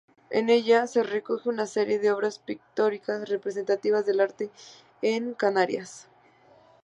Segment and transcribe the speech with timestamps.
[0.31, 4.49] En ella se recoge una serie de obras pictóricas representativas del arte
[5.03, 6.07] en Canarias.